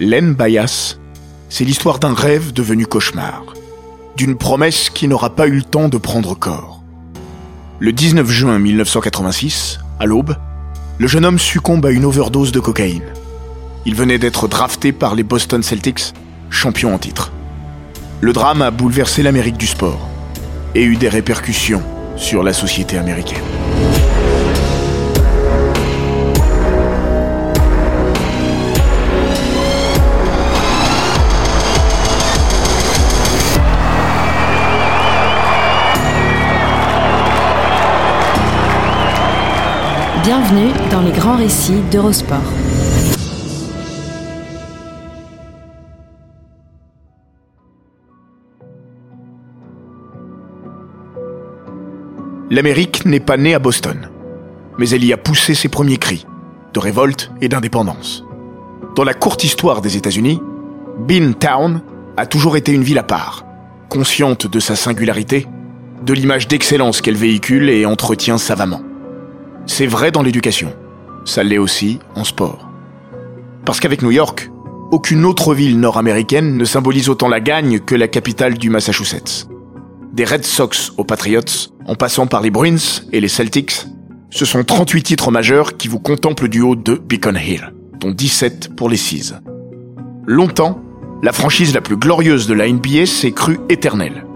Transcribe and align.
Len 0.00 0.34
Bias, 0.34 0.98
c'est 1.48 1.64
l'histoire 1.64 2.00
d'un 2.00 2.14
rêve 2.14 2.52
devenu 2.52 2.84
cauchemar, 2.84 3.44
d'une 4.16 4.34
promesse 4.36 4.90
qui 4.90 5.06
n'aura 5.06 5.36
pas 5.36 5.46
eu 5.46 5.58
le 5.58 5.62
temps 5.62 5.88
de 5.88 5.98
prendre 5.98 6.34
corps. 6.34 6.82
Le 7.78 7.92
19 7.92 8.28
juin 8.28 8.58
1986, 8.58 9.78
à 10.00 10.06
l'aube, 10.06 10.34
le 10.98 11.06
jeune 11.06 11.24
homme 11.24 11.38
succombe 11.38 11.86
à 11.86 11.92
une 11.92 12.04
overdose 12.04 12.50
de 12.50 12.58
cocaïne. 12.58 13.04
Il 13.86 13.94
venait 13.94 14.18
d'être 14.18 14.48
drafté 14.48 14.90
par 14.90 15.14
les 15.14 15.22
Boston 15.22 15.62
Celtics, 15.62 16.12
champions 16.50 16.92
en 16.92 16.98
titre. 16.98 17.30
Le 18.20 18.32
drame 18.32 18.62
a 18.62 18.72
bouleversé 18.72 19.22
l'Amérique 19.22 19.58
du 19.58 19.68
sport 19.68 20.08
et 20.74 20.82
eu 20.82 20.96
des 20.96 21.08
répercussions 21.08 21.84
sur 22.16 22.42
la 22.42 22.52
société 22.52 22.98
américaine. 22.98 23.63
Bienvenue 40.24 40.72
dans 40.90 41.02
les 41.02 41.12
grands 41.12 41.36
récits 41.36 41.82
d'Eurosport. 41.92 42.38
L'Amérique 52.50 53.04
n'est 53.04 53.20
pas 53.20 53.36
née 53.36 53.52
à 53.52 53.58
Boston, 53.58 54.08
mais 54.78 54.88
elle 54.88 55.04
y 55.04 55.12
a 55.12 55.18
poussé 55.18 55.54
ses 55.54 55.68
premiers 55.68 55.98
cris 55.98 56.24
de 56.72 56.80
révolte 56.80 57.30
et 57.42 57.50
d'indépendance. 57.50 58.24
Dans 58.96 59.04
la 59.04 59.12
courte 59.12 59.44
histoire 59.44 59.82
des 59.82 59.98
États-Unis, 59.98 60.40
Town 61.38 61.82
a 62.16 62.24
toujours 62.24 62.56
été 62.56 62.72
une 62.72 62.82
ville 62.82 62.98
à 62.98 63.02
part, 63.02 63.44
consciente 63.90 64.46
de 64.46 64.58
sa 64.58 64.74
singularité, 64.74 65.46
de 66.02 66.14
l'image 66.14 66.48
d'excellence 66.48 67.02
qu'elle 67.02 67.14
véhicule 67.14 67.68
et 67.68 67.84
entretient 67.84 68.38
savamment. 68.38 68.83
C'est 69.66 69.86
vrai 69.86 70.10
dans 70.10 70.22
l'éducation, 70.22 70.72
ça 71.24 71.42
l'est 71.42 71.58
aussi 71.58 71.98
en 72.14 72.24
sport. 72.24 72.68
Parce 73.64 73.80
qu'avec 73.80 74.02
New 74.02 74.10
York, 74.10 74.50
aucune 74.90 75.24
autre 75.24 75.54
ville 75.54 75.80
nord-américaine 75.80 76.56
ne 76.56 76.64
symbolise 76.64 77.08
autant 77.08 77.28
la 77.28 77.40
gagne 77.40 77.80
que 77.80 77.94
la 77.94 78.06
capitale 78.06 78.58
du 78.58 78.68
Massachusetts. 78.68 79.48
Des 80.12 80.24
Red 80.24 80.44
Sox 80.44 80.92
aux 80.98 81.04
Patriots, 81.04 81.40
en 81.86 81.94
passant 81.94 82.26
par 82.26 82.42
les 82.42 82.50
Bruins 82.50 82.76
et 83.12 83.20
les 83.20 83.28
Celtics, 83.28 83.86
ce 84.30 84.44
sont 84.44 84.62
38 84.64 85.02
titres 85.02 85.30
majeurs 85.30 85.76
qui 85.76 85.88
vous 85.88 85.98
contemplent 85.98 86.48
du 86.48 86.60
haut 86.60 86.76
de 86.76 86.94
Beacon 86.94 87.36
Hill, 87.36 87.72
dont 87.98 88.10
17 88.10 88.76
pour 88.76 88.88
les 88.88 88.96
Seas. 88.96 89.40
Longtemps, 90.26 90.80
la 91.22 91.32
franchise 91.32 91.74
la 91.74 91.80
plus 91.80 91.96
glorieuse 91.96 92.46
de 92.46 92.54
la 92.54 92.68
NBA 92.68 93.06
s'est 93.06 93.32
crue 93.32 93.58
éternelle. 93.70 94.26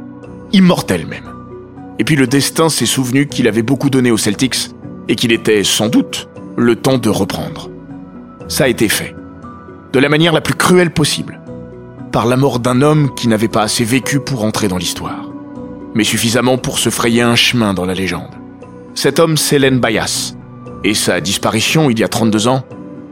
Immortelle 0.52 1.06
même. 1.06 1.30
Et 1.98 2.04
puis 2.04 2.16
le 2.16 2.26
destin 2.26 2.68
s'est 2.68 2.86
souvenu 2.86 3.26
qu'il 3.26 3.46
avait 3.46 3.62
beaucoup 3.62 3.90
donné 3.90 4.10
aux 4.10 4.16
Celtics 4.16 4.70
et 5.08 5.16
qu'il 5.16 5.32
était 5.32 5.64
sans 5.64 5.88
doute 5.88 6.28
le 6.56 6.76
temps 6.76 6.98
de 6.98 7.08
reprendre. 7.08 7.70
Ça 8.48 8.64
a 8.64 8.68
été 8.68 8.88
fait. 8.88 9.14
De 9.92 9.98
la 9.98 10.08
manière 10.08 10.32
la 10.32 10.40
plus 10.40 10.54
cruelle 10.54 10.92
possible. 10.92 11.40
Par 12.12 12.26
la 12.26 12.36
mort 12.36 12.60
d'un 12.60 12.82
homme 12.82 13.14
qui 13.14 13.28
n'avait 13.28 13.48
pas 13.48 13.62
assez 13.62 13.84
vécu 13.84 14.20
pour 14.20 14.44
entrer 14.44 14.68
dans 14.68 14.76
l'histoire. 14.76 15.30
Mais 15.94 16.04
suffisamment 16.04 16.58
pour 16.58 16.78
se 16.78 16.90
frayer 16.90 17.22
un 17.22 17.36
chemin 17.36 17.74
dans 17.74 17.86
la 17.86 17.94
légende. 17.94 18.34
Cet 18.94 19.18
homme, 19.18 19.36
c'est 19.36 19.58
Len 19.58 19.80
Bias. 19.80 20.34
Et 20.84 20.94
sa 20.94 21.20
disparition, 21.20 21.90
il 21.90 21.98
y 21.98 22.04
a 22.04 22.08
32 22.08 22.48
ans, 22.48 22.64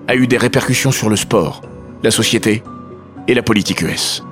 a 0.08 0.16
eu 0.16 0.26
des 0.26 0.36
répercussions 0.36 0.92
sur 0.92 1.08
le 1.08 1.16
sport, 1.16 1.62
la 2.02 2.10
société 2.10 2.62
et 3.28 3.34
la 3.34 3.42
politique 3.42 3.82
US. 3.82 4.22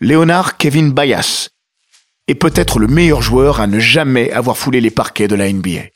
Léonard 0.00 0.56
Kevin 0.56 0.92
Bias 0.92 1.50
est 2.28 2.34
peut-être 2.34 2.78
le 2.78 2.88
meilleur 2.88 3.22
joueur 3.22 3.60
à 3.60 3.66
ne 3.66 3.78
jamais 3.78 4.32
avoir 4.32 4.56
foulé 4.56 4.80
les 4.80 4.90
parquets 4.90 5.28
de 5.28 5.36
la 5.36 5.52
NBA. 5.52 5.90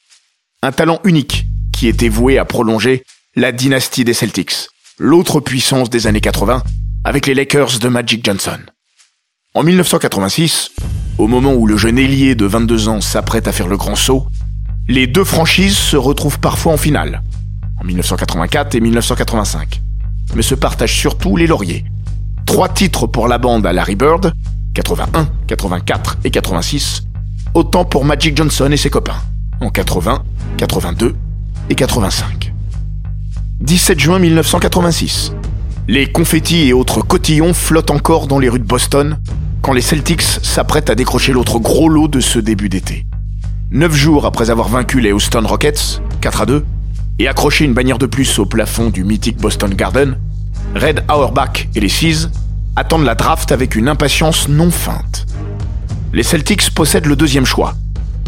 Un 0.63 0.73
talent 0.73 1.01
unique 1.05 1.47
qui 1.73 1.89
était 1.89 2.09
voué 2.09 2.39
à 2.39 2.45
prolonger 2.45 3.03
la 3.35 3.53
dynastie 3.53 4.05
des 4.05 4.15
Celtics, 4.15 4.69
l'autre 4.99 5.41
puissance 5.41 5.91
des 5.91 6.07
années 6.07 6.21
80, 6.21 6.63
avec 7.05 7.27
les 7.27 7.35
Lakers 7.35 7.79
de 7.79 7.89
Magic 7.89 8.25
Johnson. 8.25 8.59
En 9.55 9.65
1986, 9.65 10.71
au 11.19 11.27
moment 11.27 11.55
où 11.55 11.67
le 11.67 11.77
jeune 11.77 11.99
ailier 11.99 12.35
de 12.35 12.47
22 12.47 12.89
ans 12.89 13.01
s'apprête 13.01 13.49
à 13.49 13.53
faire 13.53 13.69
le 13.69 13.77
grand 13.77 13.97
saut, 13.97 14.27
les 14.89 15.07
deux 15.07 15.25
franchises 15.25 15.77
se 15.77 15.97
retrouvent 15.97 16.39
parfois 16.39 16.73
en 16.73 16.77
finale, 16.77 17.23
en 17.81 17.85
1984 17.85 18.75
et 18.77 18.81
1985, 18.81 19.81
mais 20.35 20.43
se 20.43 20.55
partagent 20.55 20.97
surtout 20.97 21.37
les 21.37 21.47
lauriers. 21.47 21.85
Trois 22.47 22.69
titres 22.69 23.07
pour 23.07 23.27
la 23.27 23.39
bande 23.39 23.67
à 23.67 23.73
Larry 23.73 23.97
Bird, 23.97 24.33
81, 24.75 25.29
84 25.49 26.19
et 26.23 26.31
86, 26.31 27.03
autant 27.55 27.85
pour 27.85 28.05
Magic 28.05 28.37
Johnson 28.37 28.71
et 28.71 28.77
ses 28.77 28.89
copains, 28.89 29.21
en 29.61 29.69
80, 29.69 30.23
82 30.59 31.17
et 31.69 31.75
85. 31.75 32.53
17 33.61 33.99
juin 33.99 34.19
1986. 34.21 35.33
Les 35.89 36.07
confettis 36.13 36.69
et 36.69 36.73
autres 36.73 37.03
cotillons 37.03 37.53
flottent 37.53 37.91
encore 37.91 38.29
dans 38.29 38.39
les 38.39 38.49
rues 38.49 38.61
de 38.61 38.65
Boston 38.65 39.19
quand 39.61 39.73
les 39.73 39.81
Celtics 39.81 40.23
s'apprêtent 40.23 40.89
à 40.89 40.95
décrocher 40.95 41.33
l'autre 41.33 41.59
gros 41.59 41.89
lot 41.89 42.07
de 42.07 42.21
ce 42.21 42.39
début 42.39 42.69
d'été. 42.69 43.05
Neuf 43.73 43.93
jours 43.93 44.25
après 44.25 44.51
avoir 44.51 44.69
vaincu 44.69 45.01
les 45.01 45.13
Houston 45.13 45.43
Rockets, 45.45 46.01
4 46.21 46.43
à 46.43 46.47
2, 46.47 46.65
et 47.19 47.27
accroché 47.27 47.65
une 47.65 47.75
bannière 47.75 47.99
de 47.99 48.07
plus 48.07 48.39
au 48.39 48.47
plafond 48.47 48.89
du 48.91 49.03
mythique 49.03 49.39
Boston 49.39 49.75
Garden, 49.75 50.17
Red 50.77 51.03
Auerbach 51.09 51.67
et 51.75 51.81
les 51.81 51.89
Seas 51.89 52.29
attendent 52.81 53.05
la 53.05 53.15
draft 53.15 53.53
avec 53.53 53.77
une 53.77 53.89
impatience 53.89 54.49
non 54.49 54.71
feinte. 54.71 55.27
Les 56.15 56.23
Celtics 56.23 56.71
possèdent 56.71 57.07
le 57.07 57.15
deuxième 57.15 57.45
choix. 57.45 57.75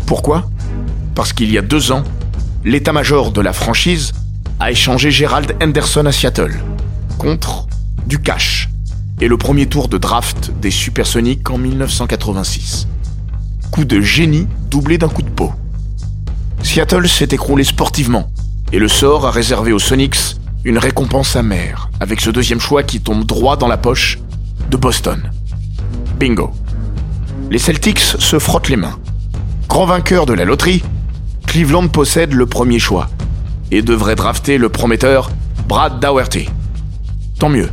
Pourquoi? 0.05 0.51
Parce 1.15 1.33
qu'il 1.33 1.51
y 1.51 1.57
a 1.57 1.63
deux 1.63 1.91
ans, 1.91 2.05
l'état-major 2.63 3.33
de 3.33 3.41
la 3.41 3.55
franchise 3.55 4.13
a 4.61 4.71
échangé 4.71 5.11
Gerald 5.11 5.57
Henderson 5.63 6.05
à 6.05 6.13
Seattle 6.13 6.63
contre 7.17 7.67
du 8.07 8.21
cash 8.21 8.69
et 9.23 9.29
le 9.29 9.39
premier 9.39 9.67
tour 9.67 9.89
de 9.89 9.97
draft 9.97 10.53
des 10.61 10.71
Supersonics 10.71 11.49
en 11.49 11.57
1986. 11.57 12.87
Coup 13.71 13.87
de 13.87 14.03
génie 14.03 14.47
doublé 14.71 14.99
d'un 14.99 15.09
coup 15.09 15.23
de 15.23 15.31
peau. 15.31 15.51
Seattle 16.63 17.09
s'est 17.09 17.29
écroulé 17.31 17.65
sportivement 17.65 18.31
et 18.71 18.79
le 18.79 18.89
sort 18.89 19.27
a 19.27 19.31
réservé 19.31 19.73
aux 19.73 19.79
Sonics 19.79 20.37
une 20.65 20.77
récompense 20.77 21.37
amère 21.37 21.89
avec 22.01 22.21
ce 22.21 22.29
deuxième 22.29 22.61
choix 22.61 22.83
qui 22.83 23.01
tombe 23.01 23.25
droit 23.25 23.57
dans 23.57 23.69
la 23.69 23.79
poche 23.79 24.19
de 24.71 24.77
Boston. 24.77 25.31
Bingo. 26.19 26.51
Les 27.51 27.59
Celtics 27.59 28.01
se 28.01 28.39
frottent 28.39 28.69
les 28.69 28.77
mains. 28.77 28.99
Grand 29.69 29.87
vainqueur 29.87 30.27
de 30.27 30.33
la 30.33 30.45
loterie, 30.45 30.83
Cleveland 31.47 31.89
possède 31.89 32.33
le 32.33 32.47
premier 32.47 32.79
choix 32.79 33.09
et 33.71 33.83
devrait 33.83 34.17
drafter 34.17 34.59
le 34.59 34.69
prometteur 34.69 35.31
Brad 35.69 36.01
Daugherty. 36.01 36.49
Tant 37.39 37.49
mieux. 37.49 37.71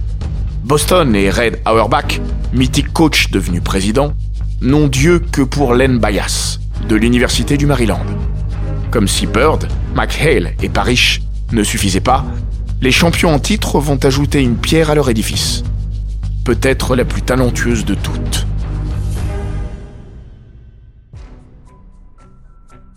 Boston 0.63 1.15
et 1.15 1.30
Red 1.30 1.59
Auerbach, 1.65 2.19
mythique 2.53 2.91
coach 2.94 3.31
devenu 3.31 3.62
président, 3.62 4.13
n'ont 4.62 4.88
Dieu 4.88 5.19
que 5.19 5.41
pour 5.41 5.74
Len 5.74 6.00
Bias, 6.00 6.59
de 6.88 6.95
l'Université 6.95 7.57
du 7.57 7.65
Maryland. 7.65 8.01
Comme 8.91 9.07
si 9.07 9.27
Bird, 9.27 9.68
McHale 9.95 10.56
et 10.62 10.69
Parrish 10.69 11.21
ne 11.51 11.63
suffisaient 11.63 12.01
pas, 12.01 12.25
les 12.81 12.91
champions 12.91 13.33
en 13.33 13.39
titre 13.39 13.80
vont 13.80 14.00
ajouter 14.03 14.41
une 14.41 14.56
pierre 14.56 14.89
à 14.89 14.95
leur 14.95 15.09
édifice 15.09 15.63
peut-être 16.50 16.96
la 16.96 17.06
plus 17.06 17.22
talentueuse 17.22 17.86
de 17.86 17.94
toutes. 17.94 18.48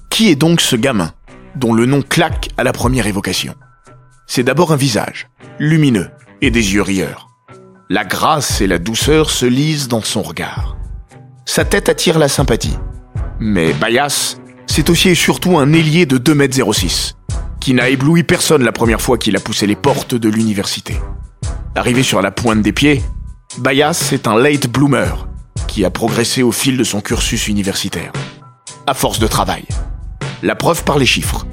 Qui 0.09 0.31
est 0.31 0.37
donc 0.37 0.63
ce 0.63 0.75
gamin, 0.75 1.13
dont 1.55 1.75
le 1.75 1.85
nom 1.85 2.01
claque 2.01 2.49
à 2.57 2.65
la 2.65 2.73
première 2.73 3.07
évocation? 3.07 3.55
C'est 4.27 4.43
d'abord 4.43 4.73
un 4.73 4.77
visage, 4.77 5.29
lumineux 5.59 6.09
et 6.41 6.51
des 6.51 6.73
yeux 6.73 6.81
rieurs. 6.81 7.29
La 7.91 8.07
grâce 8.07 8.63
et 8.63 8.67
la 8.67 8.79
douceur 8.79 9.29
se 9.29 9.45
lisent 9.45 9.89
dans 9.89 10.01
son 10.01 10.23
regard. 10.23 10.79
Sa 11.45 11.67
tête 11.67 11.91
attire 11.91 12.19
la 12.19 12.29
sympathie. 12.29 12.79
Mais 13.39 13.75
Bayas, 13.75 14.39
c'est 14.67 14.89
aussi 14.89 15.11
et 15.11 15.15
surtout 15.15 15.59
un 15.59 15.75
ailier 15.75 16.07
de 16.07 16.17
2m06, 16.17 17.17
qui 17.61 17.75
n'a 17.75 17.91
ébloui 17.91 18.23
personne 18.23 18.65
la 18.65 18.73
première 18.73 19.03
fois 19.03 19.19
qu'il 19.19 19.37
a 19.37 19.41
poussé 19.41 19.67
les 19.67 19.77
portes 19.77 20.15
de 20.15 20.31
l'université. 20.31 20.97
Arrivé 21.75 22.03
sur 22.03 22.23
la 22.23 22.31
pointe 22.31 22.63
des 22.63 22.73
pieds, 22.73 23.03
Bayas 23.59 24.09
est 24.13 24.27
un 24.27 24.39
late 24.39 24.67
bloomer, 24.67 25.29
qui 25.69 25.85
a 25.85 25.91
progressé 25.91 26.43
au 26.43 26.53
fil 26.53 26.79
de 26.79 26.85
son 26.85 27.03
cursus 27.03 27.49
universitaire. 27.49 28.11
À 28.87 28.95
force 28.95 29.19
de 29.19 29.27
travail. 29.27 29.65
La 30.43 30.55
preuve 30.55 30.85
par 30.85 30.99
les 30.99 31.05
chiffres. 31.05 31.47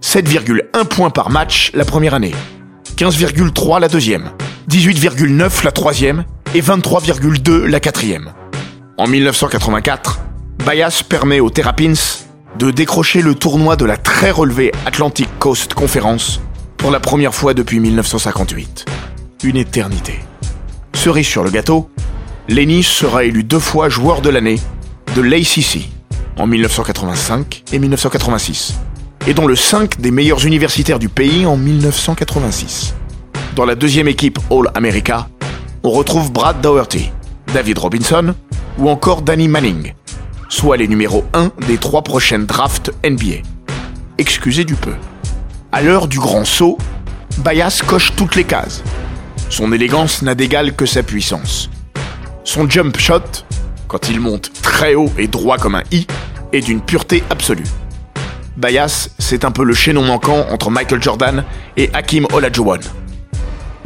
7,1 0.00 0.84
points 0.84 1.10
par 1.10 1.30
match 1.30 1.72
la 1.74 1.84
première 1.84 2.14
année, 2.14 2.34
15,3 2.96 3.80
la 3.80 3.88
deuxième, 3.88 4.30
18,9 4.70 5.64
la 5.64 5.72
troisième 5.72 6.24
et 6.54 6.60
23,2 6.60 7.64
la 7.64 7.80
quatrième. 7.80 8.32
En 8.96 9.08
1984, 9.08 10.20
Bayas 10.64 11.02
permet 11.08 11.40
aux 11.40 11.50
Terrapins 11.50 11.94
de 12.58 12.70
décrocher 12.70 13.22
le 13.22 13.34
tournoi 13.34 13.74
de 13.74 13.84
la 13.84 13.96
très 13.96 14.30
relevée 14.30 14.70
Atlantic 14.86 15.28
Coast 15.40 15.74
Conference 15.74 16.40
pour 16.76 16.92
la 16.92 17.00
première 17.00 17.34
fois 17.34 17.54
depuis 17.54 17.80
1958. 17.80 18.86
Une 19.42 19.56
éternité. 19.56 20.20
Cerise 20.94 21.26
sur 21.26 21.42
le 21.44 21.50
gâteau, 21.50 21.90
Lenny 22.48 22.82
sera 22.82 23.24
élu 23.24 23.44
deux 23.44 23.58
fois 23.58 23.88
joueur 23.88 24.20
de 24.20 24.28
l'année 24.28 24.58
de 25.14 25.22
l'ACC 25.22 25.88
en 26.36 26.46
1985 26.46 27.64
et 27.72 27.78
1986, 27.78 28.78
et 29.26 29.34
dont 29.34 29.46
le 29.46 29.56
5 29.56 30.00
des 30.00 30.10
meilleurs 30.10 30.46
universitaires 30.46 30.98
du 30.98 31.08
pays 31.08 31.46
en 31.46 31.56
1986. 31.56 32.94
Dans 33.56 33.64
la 33.64 33.74
deuxième 33.74 34.08
équipe 34.08 34.38
All-America, 34.50 35.28
on 35.82 35.90
retrouve 35.90 36.32
Brad 36.32 36.60
Doherty, 36.60 37.10
David 37.52 37.78
Robinson 37.78 38.34
ou 38.78 38.88
encore 38.88 39.22
Danny 39.22 39.48
Manning, 39.48 39.94
soit 40.48 40.76
les 40.76 40.88
numéros 40.88 41.24
1 41.34 41.50
des 41.66 41.78
trois 41.78 42.02
prochaines 42.02 42.46
drafts 42.46 42.92
NBA. 43.04 43.42
Excusez 44.18 44.64
du 44.64 44.74
peu. 44.74 44.94
À 45.72 45.82
l'heure 45.82 46.08
du 46.08 46.18
grand 46.18 46.44
saut, 46.44 46.78
Bayas 47.38 47.82
coche 47.86 48.12
toutes 48.16 48.36
les 48.36 48.44
cases. 48.44 48.82
Son 49.50 49.72
élégance 49.72 50.22
n'a 50.22 50.36
d'égal 50.36 50.76
que 50.76 50.86
sa 50.86 51.02
puissance. 51.02 51.70
Son 52.44 52.70
jump 52.70 52.96
shot, 52.96 53.44
quand 53.88 54.08
il 54.08 54.20
monte 54.20 54.52
très 54.62 54.94
haut 54.94 55.10
et 55.18 55.26
droit 55.26 55.58
comme 55.58 55.74
un 55.74 55.82
i, 55.90 56.06
est 56.52 56.60
d'une 56.60 56.80
pureté 56.80 57.24
absolue. 57.30 57.66
Bayas, 58.56 59.10
c'est 59.18 59.44
un 59.44 59.50
peu 59.50 59.64
le 59.64 59.74
chaînon 59.74 60.04
manquant 60.04 60.46
entre 60.50 60.70
Michael 60.70 61.02
Jordan 61.02 61.44
et 61.76 61.90
Hakim 61.92 62.28
Olajuwon. 62.32 62.78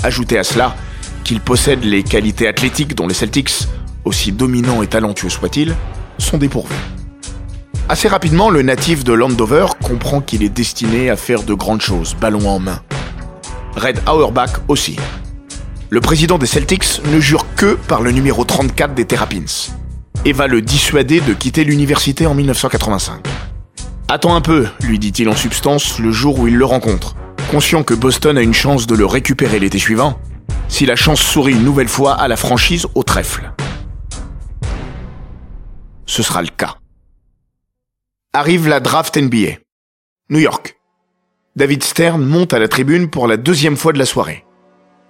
Ajoutez 0.03 0.39
à 0.39 0.45
cela 0.45 0.77
qu'il 1.25 1.41
possède 1.41 1.83
les 1.83 2.03
qualités 2.03 2.47
athlétiques 2.47 2.95
dont 2.95 3.07
les 3.07 3.15
Celtics, 3.15 3.67
aussi 4.05 4.33
dominants 4.33 4.83
et 4.83 4.87
talentueux 4.87 5.31
soient-ils, 5.31 5.75
sont 6.19 6.37
dépourvus. 6.37 6.75
Assez 7.89 8.09
rapidement, 8.09 8.51
le 8.51 8.61
natif 8.61 9.03
de 9.03 9.15
Landover 9.15 9.67
comprend 9.83 10.21
qu'il 10.21 10.43
est 10.43 10.51
destiné 10.51 11.09
à 11.09 11.17
faire 11.17 11.43
de 11.43 11.55
grandes 11.55 11.81
choses, 11.81 12.15
ballon 12.21 12.47
en 12.49 12.59
main. 12.59 12.83
Red 13.77 14.03
Auerbach 14.07 14.61
aussi. 14.69 14.97
Le 15.95 16.01
président 16.01 16.39
des 16.39 16.47
Celtics 16.47 17.01
ne 17.05 17.21
jure 17.21 17.47
que 17.55 17.77
par 17.77 18.03
le 18.03 18.11
numéro 18.11 18.45
34 18.45 18.95
des 18.95 19.05
Terrapins 19.05 19.45
et 20.25 20.33
va 20.33 20.49
le 20.49 20.61
dissuader 20.61 21.21
de 21.21 21.35
quitter 21.35 21.63
l'université 21.63 22.27
en 22.27 22.35
1985. 22.35 23.25
Attends 24.09 24.35
un 24.35 24.41
peu, 24.41 24.67
lui 24.83 24.99
dit-il 24.99 25.29
en 25.29 25.37
substance 25.37 26.01
le 26.01 26.11
jour 26.11 26.41
où 26.41 26.49
il 26.49 26.57
le 26.57 26.65
rencontre, 26.65 27.15
conscient 27.49 27.85
que 27.85 27.95
Boston 27.95 28.37
a 28.37 28.43
une 28.43 28.53
chance 28.53 28.89
de 28.89 28.97
le 28.97 29.07
récupérer 29.07 29.61
l'été 29.61 29.79
suivant, 29.79 30.19
si 30.67 30.85
la 30.85 30.97
chance 30.97 31.21
sourit 31.21 31.53
une 31.53 31.63
nouvelle 31.63 31.87
fois 31.87 32.15
à 32.15 32.27
la 32.27 32.37
franchise 32.37 32.89
au 32.97 33.05
trèfle 33.05 33.53
ce 36.07 36.25
sera 36.25 36.43
le 36.43 36.49
cas. 36.49 36.75
Arrive 38.33 38.67
la 38.67 38.81
draft 38.81 39.17
NBA. 39.17 39.59
New 40.29 40.41
York. 40.41 40.77
David 41.55 41.85
Stern 41.85 42.21
monte 42.21 42.53
à 42.53 42.59
la 42.59 42.67
tribune 42.67 43.11
pour 43.11 43.29
la 43.29 43.37
deuxième 43.37 43.77
fois 43.77 43.93
de 43.93 43.99
la 44.01 44.07
soirée. 44.07 44.44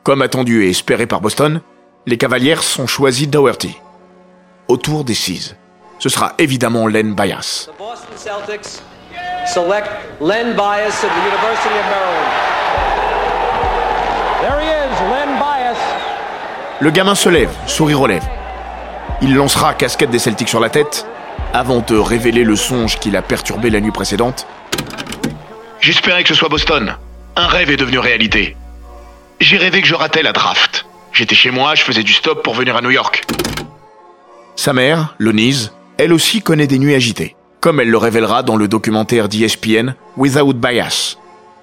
Comme 0.05 0.21
attendu 0.21 0.67
et 0.67 0.69
espéré 0.69 1.07
par 1.07 1.23
Boston, 1.23 1.63
les 2.05 2.19
Cavaliers 2.19 2.57
sont 2.61 2.87
choisis 2.87 3.27
Doherty. 3.27 3.75
Autour 4.69 5.03
des 5.03 5.15
six. 5.15 5.57
Ce 5.99 6.11
sera 6.11 6.35
évidemment 6.37 6.87
Len 6.89 7.15
Bias. 7.15 7.71
Len 10.21 10.55
Bias 10.55 11.03
Le 16.81 16.91
gamin 16.91 17.15
se 17.15 17.31
lève, 17.31 17.51
sourire 17.67 18.03
aux 18.03 18.07
lèvres. 18.07 18.29
Il 19.23 19.35
lancera 19.35 19.73
casquette 19.73 20.11
des 20.11 20.19
Celtics 20.19 20.51
sur 20.51 20.61
la 20.61 20.69
tête, 20.69 21.07
avant 21.55 21.81
de 21.81 21.97
révéler 21.97 22.45
le 22.45 22.57
songe 22.57 22.99
qui 22.99 23.11
l'a 23.11 23.23
perturbé 23.23 23.71
la 23.71 23.81
nuit 23.81 23.91
précédente. 23.91 24.47
J'espérais 25.81 26.25
que 26.25 26.29
ce 26.29 26.35
soit 26.35 26.51
Boston. 26.51 26.95
Un 27.37 27.47
rêve 27.47 27.71
est 27.71 27.79
devenu 27.79 27.99
réalité. 27.99 28.55
J'ai 29.41 29.57
rêvé 29.57 29.83
que 29.83 29.89
je 29.89 29.95
ratais 29.95 30.23
la 30.23 30.33
draft. 30.33 30.87
J'étais 31.13 31.35
chez 31.35 31.51
moi, 31.51 31.75
je 31.75 31.83
faisais 31.83 32.03
du 32.03 32.13
stop 32.13 32.43
pour 32.43 32.55
venir 32.55 32.77
à 32.77 32.83
New 32.83 32.91
York. 32.91 33.25
Sa 34.57 34.73
mère, 34.73 35.15
Lonise, 35.19 35.73
elle 35.99 36.13
aussi 36.13 36.41
connaît 36.41 36.67
des 36.67 36.79
nuits 36.79 36.95
agitées, 36.95 37.37
comme 37.61 37.81
elle 37.81 37.91
le 37.91 37.99
révélera 37.99 38.43
dans 38.43 38.57
le 38.57 38.69
documentaire 38.69 39.29
d'ESPN 39.29 39.95
Without 40.17 40.55
Bias. 40.55 41.17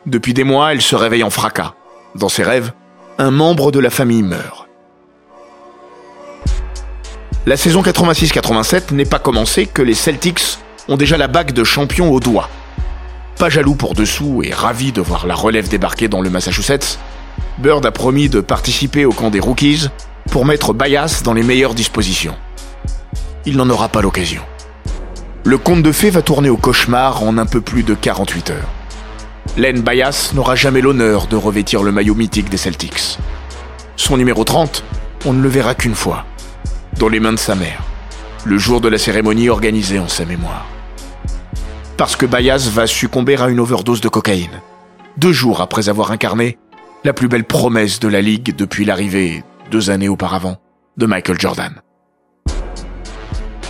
Depuis 0.06 0.34
des 0.34 0.44
mois, 0.44 0.74
elle 0.74 0.82
se 0.82 0.96
réveille 0.96 1.24
en 1.24 1.30
fracas. 1.30 1.74
Dans 2.16 2.30
ses 2.30 2.44
rêves, 2.44 2.72
un 3.18 3.32
membre 3.32 3.72
de 3.72 3.80
la 3.80 3.90
famille 3.90 4.24
meurt. 4.24 4.68
La 7.46 7.58
saison 7.58 7.82
86-87 7.82 8.94
n'est 8.94 9.06
pas 9.06 9.20
commencée 9.20 9.66
que 9.66 9.82
les 9.82 9.94
Celtics 9.96 10.60
ont 10.88 10.98
déjà 10.98 11.18
la 11.18 11.28
bague 11.28 11.54
de 11.54 11.64
champion 11.64 12.12
au 12.12 12.20
doigt. 12.20 12.50
Pas 13.38 13.50
jaloux 13.50 13.76
pour 13.76 13.96
dessous 13.96 14.44
et 14.44 14.54
ravi 14.54 14.92
de 14.92 15.02
voir 15.02 15.26
la 15.26 15.34
relève 15.34 15.68
débarquer 15.68 16.08
dans 16.08 16.22
le 16.22 16.30
Massachusetts, 16.30 17.00
Bird 17.60 17.86
a 17.86 17.92
promis 17.92 18.30
de 18.30 18.42
participer 18.42 19.06
au 19.06 19.12
camp 19.12 19.30
des 19.30 19.40
rookies 19.40 19.88
pour 20.32 20.46
mettre 20.46 20.74
Bayas 20.74 21.22
dans 21.24 21.34
les 21.34 21.44
meilleures 21.44 21.76
dispositions. 21.76 22.36
Il 23.46 23.58
n'en 23.58 23.70
aura 23.70 23.90
pas 23.90 24.02
l'occasion. 24.02 24.42
Le 25.44 25.58
conte 25.58 25.84
de 25.84 25.92
fées 25.92 26.10
va 26.10 26.22
tourner 26.22 26.50
au 26.50 26.58
cauchemar 26.58 27.24
en 27.24 27.38
un 27.38 27.46
peu 27.46 27.62
plus 27.62 27.84
de 27.84 27.94
48 27.94 28.52
heures. 28.52 28.70
Len 29.58 29.82
Bayas 29.82 30.32
n'aura 30.34 30.56
jamais 30.56 30.82
l'honneur 30.82 31.28
de 31.28 31.36
revêtir 31.36 31.84
le 31.84 31.92
maillot 31.92 32.16
mythique 32.16 32.50
des 32.50 32.58
Celtics. 32.58 33.18
Son 33.96 34.18
numéro 34.18 34.44
30, 34.44 34.84
on 35.26 35.34
ne 35.34 35.42
le 35.42 35.50
verra 35.50 35.76
qu'une 35.76 35.96
fois 35.96 36.26
dans 36.98 37.10
les 37.10 37.20
mains 37.20 37.34
de 37.34 37.40
sa 37.40 37.56
mère, 37.56 37.82
le 38.46 38.58
jour 38.58 38.82
de 38.82 38.88
la 38.88 38.98
cérémonie 38.98 39.50
organisée 39.50 40.00
en 40.00 40.08
sa 40.08 40.26
mémoire. 40.26 40.68
Parce 41.98 42.16
que 42.16 42.26
Bayas 42.26 42.70
va 42.72 42.86
succomber 42.86 43.38
à 43.38 43.50
une 43.50 43.60
overdose 43.60 44.02
de 44.02 44.10
cocaïne, 44.10 44.62
deux 45.18 45.32
jours 45.32 45.62
après 45.62 45.90
avoir 45.90 46.12
incarné 46.12 46.58
la 47.04 47.14
plus 47.14 47.28
belle 47.28 47.46
promesse 47.46 48.00
de 48.00 48.08
la 48.08 48.22
Ligue 48.22 48.56
depuis 48.56 48.86
l'arrivée, 48.86 49.44
deux 49.72 49.90
années 49.90 50.10
auparavant, 50.10 50.58
de 50.98 51.06
Michael 51.08 51.40
Jordan. 51.40 51.82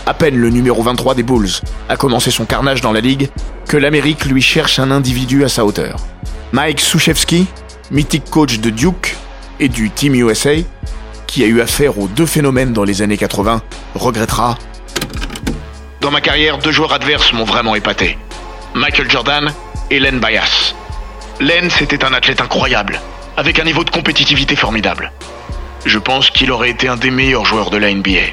À 0.06 0.14
peine 0.14 0.36
le 0.36 0.50
numéro 0.50 0.84
23 0.84 1.16
des 1.16 1.24
Bulls 1.24 1.62
a 1.88 1.96
commencé 1.96 2.32
son 2.32 2.46
carnage 2.46 2.82
dans 2.82 2.92
la 2.92 3.00
Ligue 3.00 3.30
que 3.68 3.78
l'Amérique 3.78 4.26
lui 4.26 4.42
cherche 4.42 4.80
un 4.80 4.92
individu 4.92 5.46
à 5.46 5.50
sa 5.50 5.64
hauteur. 5.64 5.98
Mike 6.52 6.82
Sushevsky, 6.82 7.48
mythique 7.90 8.30
coach 8.30 8.60
de 8.60 8.70
Duke 8.70 9.16
et 9.60 9.70
du 9.70 9.90
Team 9.90 10.16
USA, 10.16 10.56
qui 11.28 11.44
a 11.44 11.48
eu 11.48 11.62
affaire 11.62 11.98
aux 12.00 12.08
deux 12.08 12.26
phénomènes 12.26 12.74
dans 12.74 12.84
les 12.84 13.02
années 13.02 13.18
80, 13.18 13.62
regrettera 13.96 14.58
Dans 16.02 16.12
ma 16.12 16.20
carrière, 16.20 16.58
deux 16.58 16.72
joueurs 16.72 16.92
adverses 16.92 17.32
m'ont 17.32 17.46
vraiment 17.46 17.76
épaté. 17.76 18.18
Michael 18.74 19.10
Jordan 19.10 19.54
et 19.90 20.00
Len 20.00 20.20
Bias. 20.20 20.76
Len, 21.40 21.70
c'était 21.70 22.04
un 22.04 22.14
athlète 22.14 22.42
incroyable, 22.42 23.00
avec 23.38 23.60
un 23.60 23.64
niveau 23.64 23.84
de 23.84 23.90
compétitivité 23.90 24.56
formidable. 24.56 25.12
Je 25.86 26.00
pense 26.00 26.30
qu'il 26.30 26.52
aurait 26.52 26.70
été 26.70 26.88
un 26.88 26.98
des 26.98 27.12
meilleurs 27.12 27.46
joueurs 27.46 27.70
de 27.70 27.78
la 27.78 27.94
NBA. 27.94 28.32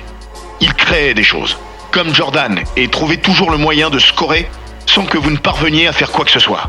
Il 0.60 0.74
créait 0.74 1.14
des 1.14 1.24
choses, 1.24 1.56
comme 1.90 2.14
Jordan, 2.14 2.60
et 2.76 2.88
trouvait 2.88 3.16
toujours 3.16 3.50
le 3.50 3.58
moyen 3.58 3.90
de 3.90 3.98
scorer 3.98 4.48
sans 4.86 5.04
que 5.04 5.18
vous 5.18 5.30
ne 5.30 5.36
parveniez 5.36 5.86
à 5.86 5.92
faire 5.92 6.10
quoi 6.10 6.24
que 6.24 6.30
ce 6.30 6.40
soit. 6.40 6.66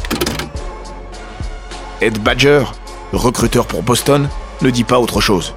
Ed 2.01 2.19
Badger, 2.19 2.63
recruteur 3.11 3.65
pour 3.65 3.83
Boston, 3.83 4.29
ne 4.61 4.69
dit 4.69 4.83
pas 4.83 4.99
autre 4.99 5.21
chose 5.21 5.53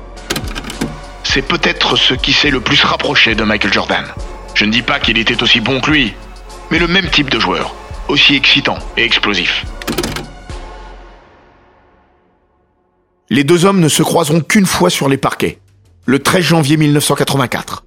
c'est 1.32 1.40
peut-être 1.40 1.96
ce 1.96 2.12
qui 2.12 2.34
s'est 2.34 2.50
le 2.50 2.60
plus 2.60 2.84
rapproché 2.84 3.34
de 3.34 3.42
Michael 3.42 3.72
Jordan. 3.72 4.04
Je 4.54 4.66
ne 4.66 4.70
dis 4.70 4.82
pas 4.82 5.00
qu'il 5.00 5.16
était 5.16 5.42
aussi 5.42 5.60
bon 5.60 5.80
que 5.80 5.90
lui, 5.90 6.12
mais 6.70 6.78
le 6.78 6.86
même 6.86 7.08
type 7.08 7.30
de 7.30 7.40
joueur, 7.40 7.74
aussi 8.08 8.36
excitant 8.36 8.78
et 8.98 9.04
explosif. 9.04 9.64
Les 13.34 13.44
deux 13.44 13.64
hommes 13.64 13.80
ne 13.80 13.88
se 13.88 14.02
croiseront 14.02 14.42
qu'une 14.42 14.66
fois 14.66 14.90
sur 14.90 15.08
les 15.08 15.16
parquets, 15.16 15.58
le 16.04 16.18
13 16.18 16.42
janvier 16.42 16.76
1984. 16.76 17.82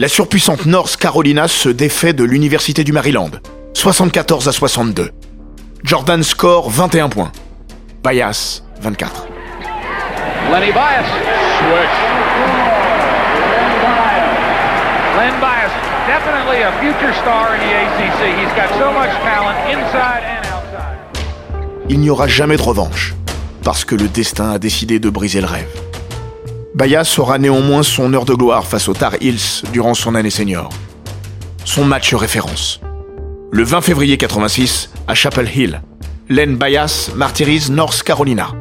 La 0.00 0.08
surpuissante 0.08 0.66
North 0.66 0.96
Carolina 0.96 1.46
se 1.46 1.68
défait 1.68 2.12
de 2.12 2.24
l'Université 2.24 2.82
du 2.82 2.90
Maryland, 2.90 3.30
74 3.72 4.48
à 4.48 4.52
62. 4.52 5.12
Jordan 5.84 6.24
score 6.24 6.70
21 6.70 7.08
points. 7.08 7.30
Bias, 8.02 8.64
24. 8.80 9.28
Lenny 10.50 10.72
Bias. 10.72 11.06
Switch. 11.60 11.96
Len 15.16 15.34
Bias, 15.40 15.70
definitely 16.08 16.62
a 16.64 16.72
future 16.80 17.14
star 17.22 17.54
in 17.54 17.60
the 17.60 17.72
ACC. 17.76 18.40
He's 18.40 18.52
got 18.56 18.76
so 18.76 18.90
much 18.90 19.10
talent 19.22 19.56
inside 19.70 20.24
and 20.24 20.46
outside. 20.52 20.98
Il 21.88 22.00
n'y 22.00 22.10
aura 22.10 22.26
jamais 22.26 22.56
de 22.56 22.62
revanche, 22.62 23.14
parce 23.62 23.84
que 23.84 23.94
le 23.94 24.08
destin 24.08 24.50
a 24.50 24.58
décidé 24.58 24.98
de 24.98 25.10
briser 25.10 25.40
le 25.40 25.46
rêve. 25.46 25.68
Bayas 26.74 27.16
aura 27.18 27.38
néanmoins 27.38 27.82
son 27.82 28.12
heure 28.14 28.24
de 28.24 28.34
gloire 28.34 28.66
face 28.66 28.88
aux 28.88 28.94
Tar 28.94 29.14
Heels 29.20 29.62
durant 29.72 29.94
son 29.94 30.14
année 30.14 30.30
senior. 30.30 30.70
Son 31.64 31.84
match 31.84 32.14
référence. 32.14 32.80
Le 33.52 33.64
20 33.64 33.80
février 33.80 34.16
86, 34.16 34.90
à 35.08 35.14
Chapel 35.14 35.50
Hill, 35.54 35.82
Len 36.28 36.56
Bayas 36.56 37.10
martyrise 37.16 37.70
North 37.70 38.02
Carolina. 38.02 38.52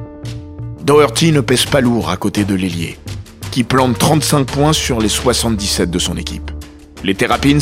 Doherty 0.83 1.31
ne 1.31 1.41
pèse 1.41 1.65
pas 1.65 1.81
lourd 1.81 2.09
à 2.09 2.17
côté 2.17 2.43
de 2.43 2.55
l'ailier, 2.55 2.97
qui 3.51 3.63
plante 3.63 3.97
35 3.97 4.45
points 4.45 4.73
sur 4.73 4.99
les 4.99 5.09
77 5.09 5.91
de 5.91 5.99
son 5.99 6.17
équipe. 6.17 6.49
Les 7.03 7.13
Terrapins 7.13 7.59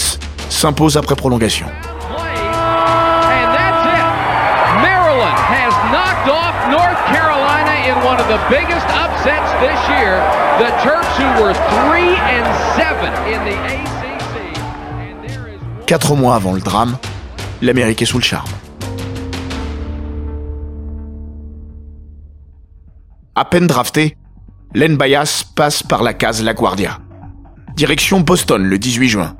s'imposent 0.49 0.97
après 0.97 1.15
prolongation. 1.15 1.67
The 8.27 8.35
upsets 8.35 9.51
this 9.61 9.79
year. 9.89 10.19
The 10.59 10.69
Terps, 10.83 11.15
who 11.17 11.27
were 11.41 11.53
three 11.53 12.15
and 12.15 12.45
seven 12.75 13.13
in 13.25 13.39
the 13.45 13.55
ACC, 13.55 14.57
and 14.99 15.23
there 15.23 15.47
is 15.47 15.61
one. 15.61 15.85
Quatre 15.85 16.15
mois 16.15 16.35
avant 16.35 16.53
le 16.53 16.59
drame, 16.59 16.97
l'Amérique 17.61 18.01
est 18.01 18.05
sous 18.05 18.17
le 18.17 18.23
charme. 18.23 18.49
À 23.35 23.45
peine 23.45 23.67
drafté, 23.67 24.17
Len 24.73 24.97
Bias 24.97 25.45
passe 25.55 25.83
par 25.83 26.03
la 26.03 26.13
case 26.13 26.43
LaGuardia. 26.43 26.99
Direction 27.75 28.19
Boston 28.19 28.63
le 28.63 28.77
18 28.77 29.09
juin. 29.09 29.37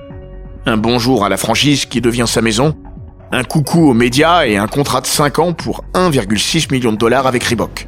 Un 0.66 0.78
bonjour 0.78 1.26
à 1.26 1.30
la 1.30 1.38
franchise 1.38 1.86
qui 1.86 2.00
devient 2.00 2.28
sa 2.28 2.42
maison, 2.42 2.78
un 3.32 3.44
coucou 3.44 3.90
aux 3.90 3.94
médias 3.94 4.46
et 4.46 4.56
un 4.56 4.68
contrat 4.68 5.02
de 5.02 5.08
5 5.08 5.40
ans 5.40 5.54
pour 5.54 5.84
1,6 5.94 6.72
million 6.72 6.92
de 6.92 6.98
dollars 6.98 7.28
avec 7.28 7.44
Reebok. 7.44 7.88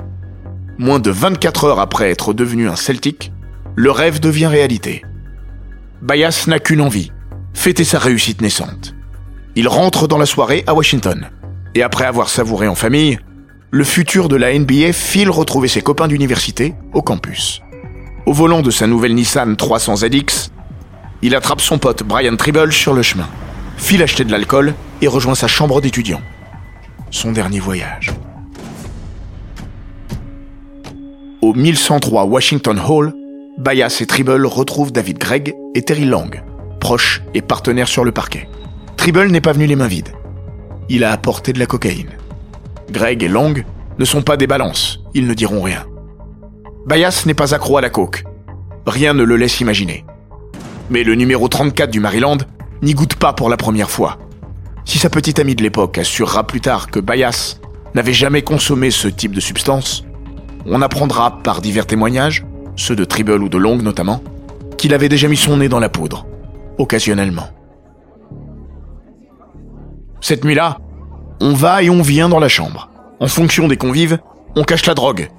Moins 0.79 0.99
de 0.99 1.11
24 1.11 1.65
heures 1.65 1.79
après 1.81 2.09
être 2.09 2.31
devenu 2.31 2.69
un 2.69 2.77
Celtic, 2.77 3.33
le 3.75 3.91
rêve 3.91 4.21
devient 4.21 4.45
réalité. 4.45 5.03
Bias 6.01 6.45
n'a 6.47 6.59
qu'une 6.59 6.79
envie, 6.79 7.11
fêter 7.53 7.83
sa 7.83 7.99
réussite 7.99 8.41
naissante. 8.41 8.95
Il 9.57 9.67
rentre 9.67 10.07
dans 10.07 10.17
la 10.17 10.25
soirée 10.25 10.63
à 10.67 10.73
Washington. 10.73 11.31
Et 11.75 11.83
après 11.83 12.05
avoir 12.05 12.29
savouré 12.29 12.69
en 12.69 12.75
famille, 12.75 13.19
le 13.71 13.83
futur 13.83 14.29
de 14.29 14.37
la 14.37 14.57
NBA 14.57 14.93
file 14.93 15.29
retrouver 15.29 15.67
ses 15.67 15.81
copains 15.81 16.07
d'université 16.07 16.75
au 16.93 17.01
campus. 17.01 17.61
Au 18.25 18.31
volant 18.31 18.61
de 18.61 18.71
sa 18.71 18.87
nouvelle 18.87 19.15
Nissan 19.15 19.57
300 19.57 19.97
ZX, 19.97 20.49
il 21.21 21.35
attrape 21.35 21.59
son 21.59 21.77
pote 21.77 22.03
Brian 22.03 22.37
Tribble 22.37 22.71
sur 22.71 22.93
le 22.93 23.01
chemin, 23.01 23.27
file 23.75 24.01
acheter 24.01 24.23
de 24.23 24.31
l'alcool 24.31 24.73
et 25.01 25.09
rejoint 25.09 25.35
sa 25.35 25.49
chambre 25.49 25.81
d'étudiant. 25.81 26.21
Son 27.11 27.33
dernier 27.33 27.59
voyage. 27.59 28.13
Au 31.41 31.53
1103 31.53 32.25
Washington 32.25 32.77
Hall, 32.85 33.13
Bias 33.57 33.99
et 34.01 34.05
Tribble 34.05 34.45
retrouvent 34.45 34.91
David 34.91 35.19
Gregg 35.19 35.55
et 35.73 35.81
Terry 35.81 36.03
Long, 36.03 36.29
proches 36.81 37.21
et 37.33 37.41
partenaires 37.41 37.87
sur 37.87 38.03
le 38.03 38.11
parquet. 38.11 38.49
Tribble 38.97 39.31
n'est 39.31 39.39
pas 39.39 39.53
venu 39.53 39.65
les 39.65 39.77
mains 39.77 39.87
vides. 39.87 40.09
Il 40.89 41.05
a 41.05 41.13
apporté 41.13 41.53
de 41.53 41.59
la 41.59 41.65
cocaïne. 41.65 42.09
Greg 42.91 43.23
et 43.23 43.29
Long 43.29 43.53
ne 43.97 44.05
sont 44.05 44.21
pas 44.21 44.35
des 44.35 44.47
balances, 44.47 44.99
ils 45.13 45.27
ne 45.27 45.33
diront 45.33 45.61
rien. 45.61 45.85
Bias 46.85 47.23
n'est 47.25 47.33
pas 47.33 47.53
accro 47.53 47.77
à 47.77 47.81
la 47.81 47.89
coke. 47.89 48.25
Rien 48.85 49.13
ne 49.13 49.23
le 49.23 49.37
laisse 49.37 49.61
imaginer. 49.61 50.03
Mais 50.89 51.03
le 51.03 51.15
numéro 51.15 51.47
34 51.47 51.89
du 51.89 52.01
Maryland 52.01 52.39
n'y 52.81 52.93
goûte 52.93 53.15
pas 53.15 53.31
pour 53.31 53.47
la 53.47 53.57
première 53.57 53.89
fois. 53.89 54.17
Si 54.83 54.97
sa 54.97 55.09
petite 55.09 55.39
amie 55.39 55.55
de 55.55 55.63
l'époque 55.63 55.99
assurera 55.99 56.45
plus 56.45 56.59
tard 56.59 56.91
que 56.91 56.99
Bias 56.99 57.61
n'avait 57.95 58.11
jamais 58.11 58.41
consommé 58.41 58.91
ce 58.91 59.07
type 59.07 59.33
de 59.33 59.39
substance, 59.39 60.03
on 60.65 60.81
apprendra 60.81 61.41
par 61.43 61.61
divers 61.61 61.87
témoignages, 61.87 62.45
ceux 62.75 62.95
de 62.95 63.05
Tribble 63.05 63.43
ou 63.43 63.49
de 63.49 63.57
Long 63.57 63.77
notamment, 63.77 64.21
qu'il 64.77 64.93
avait 64.93 65.09
déjà 65.09 65.27
mis 65.27 65.37
son 65.37 65.57
nez 65.57 65.69
dans 65.69 65.79
la 65.79 65.89
poudre, 65.89 66.25
occasionnellement. 66.77 67.49
Cette 70.21 70.43
nuit-là, 70.43 70.77
on 71.41 71.53
va 71.53 71.83
et 71.83 71.89
on 71.89 72.01
vient 72.01 72.29
dans 72.29 72.39
la 72.39 72.49
chambre. 72.49 72.89
En 73.19 73.27
fonction 73.27 73.67
des 73.67 73.77
convives, 73.77 74.19
on 74.55 74.63
cache 74.63 74.85
la 74.85 74.93
drogue, 74.93 75.29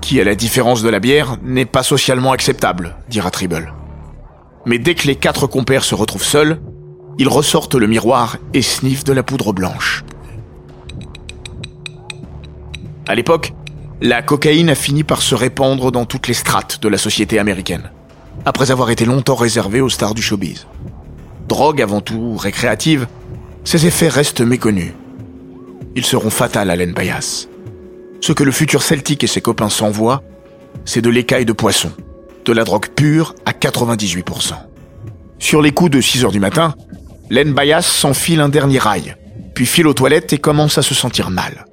qui, 0.00 0.20
à 0.20 0.24
la 0.24 0.34
différence 0.34 0.82
de 0.82 0.88
la 0.88 1.00
bière, 1.00 1.36
n'est 1.42 1.64
pas 1.64 1.82
socialement 1.82 2.32
acceptable, 2.32 2.96
dira 3.08 3.30
Tribble. 3.30 3.72
Mais 4.66 4.78
dès 4.78 4.94
que 4.94 5.06
les 5.06 5.16
quatre 5.16 5.46
compères 5.46 5.84
se 5.84 5.94
retrouvent 5.94 6.24
seuls, 6.24 6.60
ils 7.18 7.28
ressortent 7.28 7.74
le 7.74 7.86
miroir 7.86 8.36
et 8.52 8.62
sniffent 8.62 9.04
de 9.04 9.12
la 9.12 9.22
poudre 9.22 9.52
blanche. 9.52 10.04
À 13.08 13.14
l'époque, 13.14 13.54
la 14.00 14.22
cocaïne 14.22 14.68
a 14.68 14.74
fini 14.74 15.04
par 15.04 15.22
se 15.22 15.34
répandre 15.34 15.90
dans 15.90 16.04
toutes 16.04 16.28
les 16.28 16.34
strates 16.34 16.82
de 16.82 16.88
la 16.88 16.98
société 16.98 17.38
américaine, 17.38 17.90
après 18.44 18.70
avoir 18.70 18.90
été 18.90 19.04
longtemps 19.04 19.34
réservée 19.34 19.80
aux 19.80 19.88
stars 19.88 20.14
du 20.14 20.22
showbiz. 20.22 20.66
Drogue 21.48 21.80
avant 21.80 22.00
tout 22.00 22.36
récréative, 22.36 23.06
ses 23.64 23.86
effets 23.86 24.08
restent 24.08 24.42
méconnus. 24.42 24.92
Ils 25.94 26.04
seront 26.04 26.30
fatals 26.30 26.70
à 26.70 26.76
Len 26.76 26.92
Bias. 26.92 27.48
Ce 28.20 28.32
que 28.32 28.44
le 28.44 28.52
futur 28.52 28.82
Celtic 28.82 29.24
et 29.24 29.28
ses 29.28 29.40
copains 29.40 29.70
s'envoient, 29.70 30.22
c'est 30.84 31.00
de 31.00 31.08
l'écaille 31.08 31.46
de 31.46 31.52
poisson, 31.52 31.90
de 32.44 32.52
la 32.52 32.64
drogue 32.64 32.88
pure 32.88 33.34
à 33.46 33.52
98%. 33.52 34.52
Sur 35.38 35.62
les 35.62 35.72
coups 35.72 35.90
de 35.90 36.00
6 36.00 36.24
heures 36.24 36.32
du 36.32 36.40
matin, 36.40 36.74
Len 37.30 37.54
Bias 37.54 37.82
s'enfile 37.82 38.40
un 38.40 38.48
dernier 38.48 38.78
rail, 38.78 39.16
puis 39.54 39.66
file 39.66 39.86
aux 39.86 39.94
toilettes 39.94 40.32
et 40.32 40.38
commence 40.38 40.76
à 40.76 40.82
se 40.82 40.94
sentir 40.94 41.30
mal. 41.30 41.66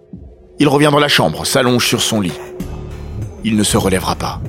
Il 0.63 0.69
revient 0.69 0.91
dans 0.93 0.99
la 0.99 1.09
chambre, 1.09 1.45
s'allonge 1.45 1.85
sur 1.85 2.01
son 2.01 2.21
lit. 2.21 2.39
Il 3.43 3.57
ne 3.57 3.63
se 3.63 3.75
relèvera 3.75 4.15
pas. 4.15 4.39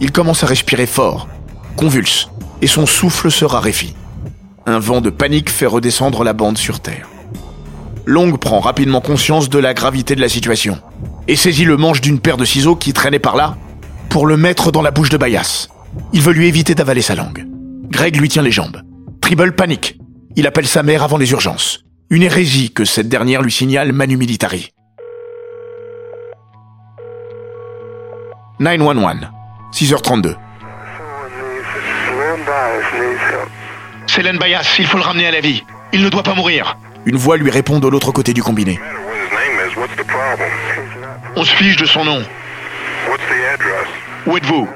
Il 0.00 0.12
commence 0.12 0.44
à 0.44 0.46
respirer 0.46 0.86
fort, 0.86 1.26
convulse, 1.76 2.28
et 2.62 2.68
son 2.68 2.86
souffle 2.86 3.32
se 3.32 3.44
raréfie. 3.44 3.96
Un 4.64 4.78
vent 4.78 5.00
de 5.00 5.10
panique 5.10 5.50
fait 5.50 5.66
redescendre 5.66 6.22
la 6.22 6.34
bande 6.34 6.56
sur 6.56 6.78
terre. 6.78 7.08
Long 8.06 8.30
prend 8.36 8.60
rapidement 8.60 9.00
conscience 9.00 9.48
de 9.48 9.58
la 9.58 9.74
gravité 9.74 10.14
de 10.14 10.20
la 10.20 10.28
situation 10.28 10.78
et 11.26 11.34
saisit 11.34 11.64
le 11.64 11.76
manche 11.76 12.00
d'une 12.00 12.20
paire 12.20 12.36
de 12.36 12.44
ciseaux 12.44 12.76
qui 12.76 12.92
traînait 12.92 13.18
par 13.18 13.34
là 13.34 13.56
pour 14.08 14.28
le 14.28 14.36
mettre 14.36 14.70
dans 14.70 14.82
la 14.82 14.92
bouche 14.92 15.10
de 15.10 15.16
Bayas. 15.16 15.66
Il 16.12 16.20
veut 16.22 16.32
lui 16.32 16.46
éviter 16.46 16.76
d'avaler 16.76 17.02
sa 17.02 17.16
langue. 17.16 17.44
Greg 17.90 18.14
lui 18.14 18.28
tient 18.28 18.42
les 18.42 18.52
jambes. 18.52 18.82
Tribble 19.20 19.56
panique. 19.56 19.98
Il 20.36 20.46
appelle 20.46 20.68
sa 20.68 20.84
mère 20.84 21.02
avant 21.02 21.18
les 21.18 21.32
urgences. 21.32 21.80
Une 22.08 22.22
hérésie 22.22 22.70
que 22.70 22.84
cette 22.84 23.08
dernière 23.08 23.42
lui 23.42 23.50
signale 23.50 23.92
Manu 23.92 24.16
Militari. 24.16 24.70
911. 28.60 29.26
6h32. 29.72 30.36
C'est 34.06 34.22
Len 34.22 34.36
Bayas, 34.36 34.74
il 34.78 34.86
faut 34.86 34.98
le 34.98 35.02
ramener 35.02 35.26
à 35.26 35.30
la 35.30 35.40
vie. 35.40 35.64
Il 35.94 36.02
ne 36.02 36.10
doit 36.10 36.22
pas 36.22 36.34
mourir. 36.34 36.76
Une 37.06 37.16
voix 37.16 37.38
lui 37.38 37.50
répond 37.50 37.78
de 37.78 37.88
l'autre 37.88 38.12
côté 38.12 38.34
du 38.34 38.42
combiné. 38.42 38.78
On 41.36 41.42
se 41.42 41.54
fiche 41.54 41.76
de 41.76 41.86
son 41.86 42.04
nom. 42.04 42.22
Où 44.26 44.36
êtes-vous? 44.36 44.68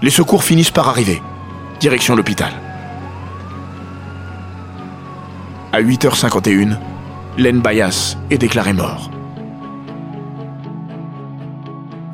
Les 0.00 0.10
secours 0.10 0.44
finissent 0.44 0.70
par 0.70 0.88
arriver. 0.88 1.20
Direction 1.78 2.16
l'hôpital. 2.16 2.52
À 5.74 5.82
8h51, 5.82 6.78
Len 7.36 7.60
Bayas 7.60 8.16
est 8.30 8.38
déclaré 8.38 8.72
mort. 8.72 9.10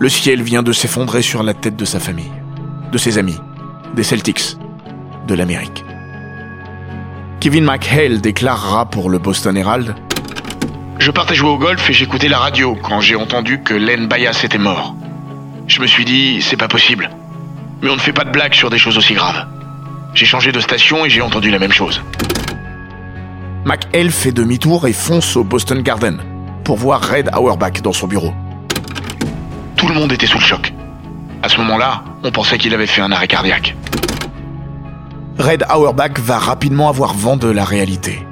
Le 0.02 0.08
ciel 0.08 0.42
vient 0.42 0.64
de 0.64 0.72
s'effondrer 0.72 1.22
sur 1.22 1.44
la 1.44 1.54
tête 1.54 1.76
de 1.76 1.84
sa 1.84 2.00
famille, 2.00 2.32
de 2.90 2.98
ses 2.98 3.18
amis, 3.18 3.38
des 3.94 4.02
Celtics, 4.02 4.56
de 5.28 5.34
l'Amérique. 5.36 5.84
Kevin 7.38 7.62
McHale 7.62 8.20
déclarera 8.20 8.90
pour 8.90 9.10
le 9.10 9.20
Boston 9.20 9.56
Herald 9.56 9.94
Je 10.98 11.12
partais 11.12 11.36
jouer 11.36 11.50
au 11.50 11.56
golf 11.56 11.88
et 11.88 11.92
j'écoutais 11.92 12.26
la 12.26 12.38
radio 12.38 12.76
quand 12.82 13.00
j'ai 13.00 13.14
entendu 13.14 13.60
que 13.62 13.74
Len 13.74 14.08
Bias 14.08 14.40
était 14.42 14.58
mort. 14.58 14.96
Je 15.68 15.80
me 15.80 15.86
suis 15.86 16.04
dit, 16.04 16.42
c'est 16.42 16.56
pas 16.56 16.66
possible. 16.66 17.08
Mais 17.80 17.88
on 17.88 17.94
ne 17.94 18.00
fait 18.00 18.12
pas 18.12 18.24
de 18.24 18.32
blagues 18.32 18.54
sur 18.54 18.70
des 18.70 18.78
choses 18.78 18.98
aussi 18.98 19.14
graves. 19.14 19.46
J'ai 20.14 20.26
changé 20.26 20.50
de 20.50 20.58
station 20.58 21.06
et 21.06 21.10
j'ai 21.10 21.20
entendu 21.20 21.48
la 21.48 21.60
même 21.60 21.70
chose. 21.70 22.02
McHale 23.64 24.10
fait 24.10 24.32
demi-tour 24.32 24.88
et 24.88 24.94
fonce 24.94 25.36
au 25.36 25.44
Boston 25.44 25.80
Garden 25.80 26.18
pour 26.64 26.76
voir 26.76 27.08
Red 27.08 27.30
Auerbach 27.36 27.82
dans 27.84 27.92
son 27.92 28.08
bureau. 28.08 28.34
Tout 29.82 29.88
le 29.88 29.94
monde 29.94 30.12
était 30.12 30.28
sous 30.28 30.38
le 30.38 30.44
choc. 30.44 30.72
À 31.42 31.48
ce 31.48 31.56
moment-là, 31.58 32.04
on 32.22 32.30
pensait 32.30 32.56
qu'il 32.56 32.72
avait 32.72 32.86
fait 32.86 33.00
un 33.00 33.10
arrêt 33.10 33.26
cardiaque. 33.26 33.74
Red 35.40 35.66
Auerbach 35.68 36.20
va 36.20 36.38
rapidement 36.38 36.88
avoir 36.88 37.14
vent 37.14 37.36
de 37.36 37.48
la 37.48 37.64
réalité. 37.64 38.24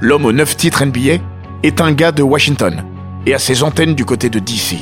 L'homme 0.00 0.24
aux 0.24 0.32
neuf 0.32 0.56
titres 0.56 0.84
NBA 0.84 1.22
est 1.62 1.80
un 1.80 1.92
gars 1.92 2.10
de 2.10 2.24
Washington 2.24 2.84
et 3.24 3.34
a 3.34 3.38
ses 3.38 3.62
antennes 3.62 3.94
du 3.94 4.04
côté 4.04 4.30
de 4.30 4.40
DC. 4.40 4.78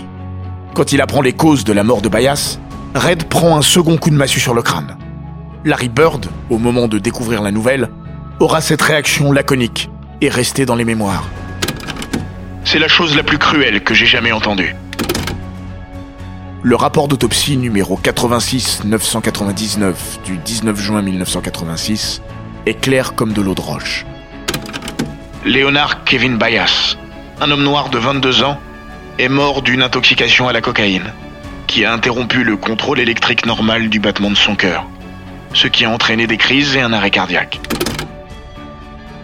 Quand 0.73 0.93
il 0.93 1.03
apprend 1.03 1.21
les 1.21 1.35
causes 1.35 1.63
de 1.63 1.75
la 1.75 1.85
mort 1.85 2.01
de 2.01 2.09
Bias, 2.09 2.59
Red 2.95 3.25
prend 3.25 3.59
un 3.59 3.63
second 3.63 3.99
coup 3.99 4.09
de 4.09 4.17
massue 4.17 4.41
sur 4.41 4.55
le 4.55 4.63
crâne. 4.63 4.97
Larry 5.67 5.91
Bird, 5.91 6.25
au 6.49 6.57
moment 6.57 6.89
de 6.89 6.99
découvrir 6.99 7.43
la 7.43 7.51
nouvelle, 7.51 7.91
aura 8.41 8.63
cette 8.63 8.81
réaction 8.81 9.31
laconique 9.31 9.91
et 10.23 10.31
restée 10.31 10.65
dans 10.65 10.75
les 10.75 10.87
mémoires. 10.87 11.29
C'est 12.65 12.79
la 12.79 12.89
chose 12.89 13.15
la 13.15 13.25
plus 13.25 13.37
cruelle 13.37 13.85
que 13.85 13.93
j'ai 13.93 14.07
jamais 14.07 14.33
entendue. 14.33 14.75
Le 16.67 16.77
rapport 16.77 17.09
d'autopsie 17.09 17.59
numéro 17.59 18.01
86-999 18.03 19.93
du 20.25 20.39
19 20.39 20.81
juin 20.81 21.03
1986 21.03 22.23
est 22.65 22.81
clair 22.81 23.15
comme 23.15 23.35
de 23.35 23.43
l'eau 23.43 23.55
de 23.55 23.61
roche. 23.61 24.07
Léonard 25.45 26.05
Kevin 26.05 26.39
Bayas, 26.39 26.97
un 27.43 27.51
homme 27.51 27.65
noir 27.65 27.91
de 27.91 27.99
22 27.99 28.45
ans, 28.45 28.59
est 29.19 29.29
mort 29.29 29.61
d'une 29.61 29.83
intoxication 29.83 30.49
à 30.49 30.55
la 30.55 30.63
cocaïne, 30.63 31.13
qui 31.67 31.85
a 31.85 31.93
interrompu 31.93 32.45
le 32.45 32.57
contrôle 32.57 32.99
électrique 32.99 33.45
normal 33.45 33.91
du 33.91 34.01
battement 34.01 34.31
de 34.31 34.37
son 34.37 34.57
cœur, 34.57 34.87
ce 35.53 35.69
qui 35.69 35.85
a 35.85 35.91
entraîné 35.91 36.27
des 36.27 36.39
crises 36.39 36.77
et 36.77 36.81
un 36.81 36.95
arrêt 36.95 37.11
cardiaque. 37.11 37.61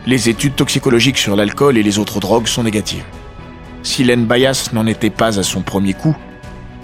Les 0.04 0.28
études 0.28 0.56
toxicologiques 0.56 1.16
sur 1.16 1.37
l'alcool 1.37 1.78
et 1.78 1.82
les 1.82 1.99
autres 1.99 2.20
drogues 2.20 2.49
sont 2.49 2.64
négatives. 2.64 3.06
Si 3.82 4.04
Len 4.04 4.26
Bayas 4.26 4.68
n'en 4.75 4.87
était 4.87 5.09
pas 5.09 5.38
à 5.38 5.42
son 5.42 5.62
premier 5.62 5.94
coup, 5.94 6.14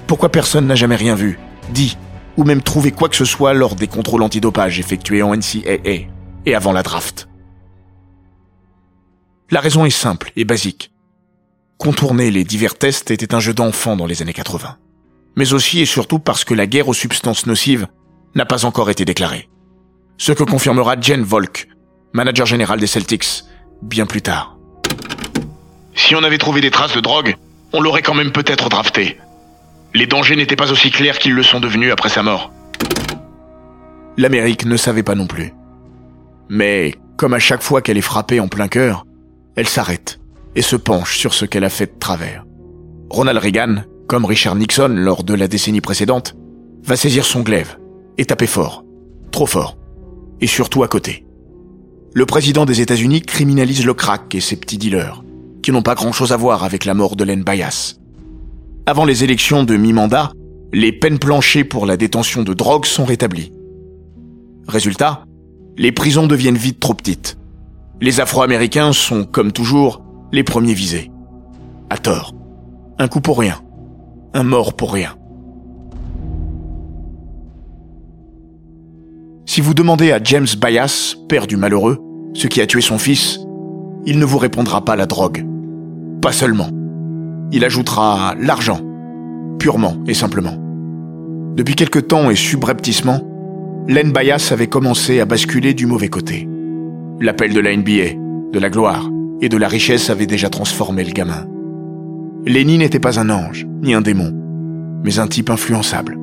pourquoi 0.06 0.30
personne 0.30 0.66
n'a 0.66 0.75
jamais 0.75 0.96
rien 0.96 1.14
vu, 1.14 1.38
dit, 1.70 1.96
ou 2.36 2.44
même 2.44 2.62
trouvé 2.62 2.92
quoi 2.92 3.08
que 3.08 3.16
ce 3.16 3.25
soit 3.25 3.54
lors 3.54 3.75
des 3.75 3.88
contrôles 3.88 4.22
antidopage 4.22 4.78
effectués 4.78 5.22
en 5.22 5.34
NCAA 5.34 6.08
et 6.46 6.54
avant 6.54 6.72
la 6.72 6.82
draft 6.82 7.28
La 9.50 9.60
raison 9.60 9.84
est 9.84 9.90
simple 9.90 10.32
et 10.36 10.44
basique. 10.44 10.92
Contourner 11.78 12.30
les 12.30 12.44
divers 12.44 12.78
tests 12.78 13.10
était 13.10 13.34
un 13.34 13.40
jeu 13.40 13.52
d'enfant 13.52 13.96
dans 13.96 14.06
les 14.06 14.22
années 14.22 14.32
80. 14.32 14.76
Mais 15.36 15.52
aussi 15.52 15.80
et 15.80 15.86
surtout 15.86 16.18
parce 16.18 16.44
que 16.44 16.54
la 16.54 16.66
guerre 16.66 16.88
aux 16.88 16.94
substances 16.94 17.46
nocives 17.46 17.86
n'a 18.34 18.46
pas 18.46 18.64
encore 18.64 18.90
été 18.90 19.04
déclarée. 19.04 19.48
Ce 20.16 20.32
que 20.32 20.44
confirmera 20.44 20.98
Jen 20.98 21.22
Volk, 21.22 21.68
manager 22.12 22.46
général 22.46 22.80
des 22.80 22.86
Celtics, 22.86 23.44
bien 23.82 24.06
plus 24.06 24.22
tard. 24.22 24.56
Si 25.94 26.14
on 26.14 26.22
avait 26.22 26.38
trouvé 26.38 26.60
des 26.60 26.70
traces 26.70 26.94
de 26.94 27.00
drogue, 27.00 27.36
on 27.72 27.80
l'aurait 27.80 28.02
quand 28.02 28.14
même 28.14 28.32
peut-être 28.32 28.68
drafté. 28.70 29.18
Les 29.96 30.06
dangers 30.06 30.36
n'étaient 30.36 30.56
pas 30.56 30.70
aussi 30.70 30.90
clairs 30.90 31.18
qu'ils 31.18 31.32
le 31.32 31.42
sont 31.42 31.58
devenus 31.58 31.90
après 31.90 32.10
sa 32.10 32.22
mort. 32.22 32.52
L'Amérique 34.18 34.66
ne 34.66 34.76
savait 34.76 35.02
pas 35.02 35.14
non 35.14 35.26
plus. 35.26 35.54
Mais, 36.50 36.92
comme 37.16 37.32
à 37.32 37.38
chaque 37.38 37.62
fois 37.62 37.80
qu'elle 37.80 37.96
est 37.96 38.02
frappée 38.02 38.38
en 38.38 38.46
plein 38.46 38.68
cœur, 38.68 39.06
elle 39.56 39.66
s'arrête 39.66 40.20
et 40.54 40.60
se 40.60 40.76
penche 40.76 41.16
sur 41.16 41.32
ce 41.32 41.46
qu'elle 41.46 41.64
a 41.64 41.70
fait 41.70 41.94
de 41.94 41.98
travers. 41.98 42.44
Ronald 43.08 43.38
Reagan, 43.38 43.84
comme 44.06 44.26
Richard 44.26 44.56
Nixon 44.56 44.88
lors 44.88 45.24
de 45.24 45.32
la 45.32 45.48
décennie 45.48 45.80
précédente, 45.80 46.34
va 46.84 46.96
saisir 46.96 47.24
son 47.24 47.40
glaive 47.40 47.78
et 48.18 48.26
taper 48.26 48.46
fort, 48.46 48.84
trop 49.30 49.46
fort, 49.46 49.78
et 50.42 50.46
surtout 50.46 50.82
à 50.82 50.88
côté. 50.88 51.24
Le 52.12 52.26
président 52.26 52.66
des 52.66 52.82
États-Unis 52.82 53.22
criminalise 53.22 53.86
le 53.86 53.94
crack 53.94 54.34
et 54.34 54.40
ses 54.40 54.56
petits 54.56 54.76
dealers, 54.76 55.24
qui 55.62 55.72
n'ont 55.72 55.80
pas 55.80 55.94
grand-chose 55.94 56.32
à 56.32 56.36
voir 56.36 56.64
avec 56.64 56.84
la 56.84 56.92
mort 56.92 57.16
de 57.16 57.24
Len 57.24 57.42
Bias. 57.42 57.96
Avant 58.88 59.05
les 59.05 59.25
élections 59.25 59.64
de 59.64 59.76
mi-mandat, 59.76 60.31
les 60.73 60.93
peines 60.93 61.19
planchées 61.19 61.64
pour 61.64 61.87
la 61.87 61.97
détention 61.97 62.45
de 62.45 62.55
drogue 62.55 62.85
sont 62.85 63.05
rétablies. 63.05 63.52
Résultat, 64.69 65.25
les 65.76 65.90
prisons 65.90 66.28
deviennent 66.28 66.57
vite 66.57 66.78
trop 66.78 66.95
petites. 66.95 67.37
Les 68.00 68.21
Afro-Américains 68.21 68.93
sont, 68.93 69.25
comme 69.25 69.50
toujours, 69.50 70.05
les 70.31 70.45
premiers 70.45 70.73
visés. 70.73 71.11
À 71.90 71.99
tort. 71.99 72.33
Un 73.00 73.09
coup 73.09 73.21
pour 73.21 73.40
rien. 73.40 73.61
Un 74.35 74.45
mort 74.45 74.75
pour 74.75 74.93
rien. 74.93 75.16
Si 79.47 79.61
vous 79.61 79.75
demandez 79.75 80.12
à 80.12 80.23
James 80.23 80.47
Bias, 80.61 81.16
père 81.28 81.49
du 81.49 81.57
malheureux, 81.57 81.99
ce 82.35 82.46
qui 82.46 82.61
a 82.61 82.68
tué 82.68 82.83
son 82.83 82.99
fils, 82.99 83.40
il 84.05 84.20
ne 84.20 84.25
vous 84.25 84.38
répondra 84.38 84.85
pas 84.85 84.94
la 84.94 85.07
drogue. 85.07 85.44
Pas 86.22 86.33
seulement. 86.33 86.70
Il 87.52 87.64
ajoutera 87.64 88.35
l'argent, 88.40 88.80
purement 89.59 89.96
et 90.06 90.14
simplement. 90.14 90.56
Depuis 91.56 91.74
quelque 91.74 91.98
temps 91.98 92.30
et 92.30 92.35
subrepticement, 92.35 93.22
Len 93.88 94.12
Bias 94.12 94.50
avait 94.52 94.66
commencé 94.66 95.20
à 95.20 95.24
basculer 95.24 95.72
du 95.72 95.87
mauvais 95.87 96.09
côté. 96.09 96.48
L'appel 97.20 97.54
de 97.54 97.61
la 97.61 97.74
NBA, 97.74 98.50
de 98.52 98.59
la 98.59 98.68
gloire, 98.68 99.09
et 99.40 99.48
de 99.48 99.56
la 99.56 99.68
richesse 99.68 100.11
avait 100.11 100.26
déjà 100.26 100.48
transformé 100.48 101.04
le 101.04 101.12
gamin. 101.12 101.46
Lenny 102.46 102.78
n'était 102.78 103.00
pas 103.00 103.20
un 103.20 103.30
ange, 103.30 103.66
ni 103.82 103.94
un 103.94 104.00
démon, 104.00 104.32
mais 105.04 105.18
un 105.18 105.26
type 105.26 105.50
influençable. 105.50 106.18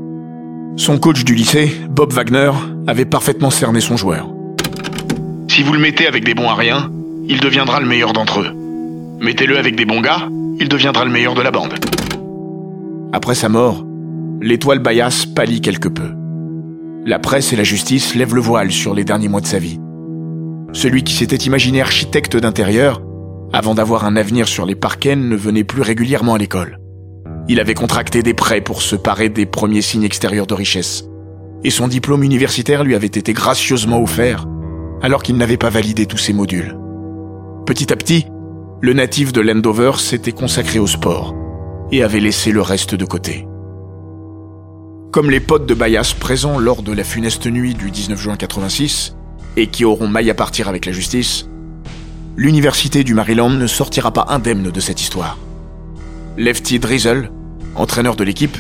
Son 0.75 0.97
coach 0.97 1.23
du 1.23 1.36
lycée, 1.36 1.71
Bob 1.89 2.12
Wagner, 2.12 2.51
avait 2.88 3.05
parfaitement 3.05 3.51
cerné 3.51 3.79
son 3.79 3.97
joueur. 3.97 4.29
Si 5.47 5.63
vous 5.63 5.73
le 5.73 5.79
mettez 5.79 6.07
avec 6.07 6.23
des 6.23 6.33
bons 6.33 6.49
à 6.49 6.55
rien, 6.55 6.91
il 7.27 7.39
deviendra 7.39 7.79
le 7.79 7.86
meilleur 7.86 8.13
d'entre 8.13 8.41
eux. 8.41 8.62
Mettez-le 9.23 9.57
avec 9.57 9.77
des 9.77 9.86
bons 9.86 10.01
gars, 10.01 10.27
il 10.59 10.67
deviendra 10.67 11.05
le 11.05 11.12
meilleur 11.12 11.33
de 11.33 11.41
la 11.41 11.49
bande. 11.49 11.75
Après 13.13 13.36
sa 13.36 13.47
mort, 13.47 13.86
l'étoile 14.41 14.79
Bayas 14.79 15.27
pâlit 15.33 15.62
quelque 15.62 15.88
peu. 15.88 16.12
La 17.05 17.19
presse 17.19 17.53
et 17.53 17.55
la 17.55 17.63
justice 17.63 18.15
lèvent 18.15 18.36
le 18.36 18.41
voile 18.41 18.69
sur 18.69 18.93
les 18.93 19.05
derniers 19.05 19.29
mois 19.29 19.39
de 19.39 19.45
sa 19.45 19.59
vie. 19.59 19.79
Celui 20.73 21.05
qui 21.05 21.13
s'était 21.13 21.38
imaginé 21.38 21.79
architecte 21.79 22.36
d'intérieur, 22.36 23.01
avant 23.53 23.75
d'avoir 23.75 24.03
un 24.03 24.17
avenir 24.17 24.45
sur 24.45 24.65
les 24.65 24.75
parquets, 24.75 25.15
ne 25.15 25.38
venait 25.38 25.63
plus 25.63 25.83
régulièrement 25.83 26.33
à 26.33 26.38
l'école. 26.38 26.79
Il 27.47 27.62
avait 27.62 27.75
contracté 27.75 28.23
des 28.23 28.33
prêts 28.33 28.59
pour 28.59 28.81
se 28.81 28.97
parer 28.97 29.29
des 29.29 29.45
premiers 29.45 29.81
signes 29.81 30.03
extérieurs 30.03 30.47
de 30.47 30.53
richesse. 30.53 31.05
Et 31.63 31.69
son 31.69 31.88
diplôme 31.88 32.23
universitaire 32.23 32.83
lui 32.83 32.93
avait 32.93 33.07
été 33.07 33.31
gracieusement 33.31 34.03
offert, 34.03 34.47
alors 35.01 35.23
qu'il 35.23 35.38
n'avait 35.38 35.55
pas 35.55 35.69
validé 35.69 36.07
tous 36.07 36.17
ses 36.17 36.33
modules. 36.33 36.77
Petit 37.65 37.93
à 37.93 37.95
petit, 37.95 38.25
le 38.84 38.91
natif 38.91 39.32
de 39.32 39.39
Landover 39.39 39.93
s'était 39.98 40.34
consacré 40.34 40.78
au 40.78 40.88
sport 40.88 41.34
et 41.93 42.04
avait 42.04 42.19
laissé 42.19 42.52
le 42.52 42.62
reste 42.62 42.96
de 42.96 43.06
côté. 43.06 43.48
Comme 45.13 45.32
les 45.32 45.39
potes 45.39 45.65
de 45.65 45.74
Bayas 45.74 46.13
présents 46.19 46.60
lors 46.60 46.84
de 46.84 46.91
la 46.91 47.06
funeste 47.06 47.48
nuit 47.48 47.76
du 47.76 47.91
19 47.91 48.19
juin 48.19 48.36
86, 48.36 49.15
et 49.56 49.67
qui 49.67 49.86
auront 49.86 50.10
maille 50.10 50.30
à 50.30 50.34
partir 50.34 50.67
avec 50.67 50.86
la 50.86 50.91
justice, 50.91 51.48
l'Université 52.36 53.06
du 53.06 53.13
Maryland 53.13 53.52
ne 53.52 53.67
sortira 53.67 54.12
pas 54.12 54.26
indemne 54.28 54.69
de 54.69 54.80
cette 54.82 55.00
histoire. 55.00 55.38
Lefty 56.38 56.80
Drizzle, 56.80 57.32
entraîneur 57.76 58.17
de 58.17 58.26
l'équipe, 58.26 58.58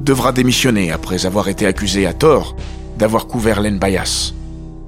devra 0.00 0.32
démissionner 0.32 0.90
après 0.90 1.26
avoir 1.26 1.46
été 1.46 1.64
accusé 1.64 2.06
à 2.06 2.12
tort 2.12 2.56
d'avoir 2.98 3.28
couvert 3.28 3.60
Len 3.60 3.78
Bias. 3.78 4.34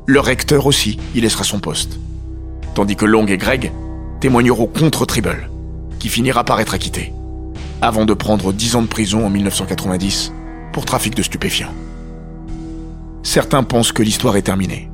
Le 0.07 0.19
recteur 0.19 0.67
aussi 0.67 0.99
y 1.15 1.21
laissera 1.21 1.45
son 1.45 1.61
poste. 1.61 2.01
Tandis 2.75 2.97
que 2.97 3.07
Long 3.07 3.27
et 3.27 3.37
Greg 3.37 3.71
témoigneront 4.23 4.67
contre 4.69 5.05
Tribble, 5.05 5.51
qui 5.99 6.09
finira 6.09 6.45
par 6.45 6.61
être 6.61 6.75
acquitté, 6.75 7.13
avant 7.81 8.05
de 8.05 8.15
prendre 8.15 8.53
10 8.53 8.77
ans 8.77 8.83
de 8.83 8.87
prison 8.87 9.27
en 9.27 9.31
1990 9.31 10.33
pour 10.73 10.85
trafic 10.85 11.17
de 11.17 11.25
stupéfiants. 11.25 11.75
Certains 13.25 13.65
pensent 13.65 13.91
que 13.91 14.05
l'histoire 14.05 14.37
est 14.37 14.43
terminée 14.43 14.89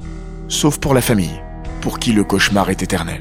sauf 0.49 0.79
pour 0.79 0.95
la 0.95 1.03
famille, 1.03 1.43
pour 1.83 1.99
qui 1.99 2.13
le 2.13 2.25
cauchemar 2.25 2.71
est 2.71 2.83
éternel. 2.83 3.21